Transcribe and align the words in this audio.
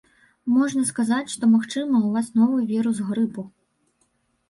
Можна 0.53 0.85
сказаць, 0.91 1.33
што, 1.35 1.51
магчыма, 1.55 1.95
ў 2.07 2.17
вас 2.17 2.33
новы 2.43 2.67
вірус 2.75 2.97
грыпу. 3.15 3.49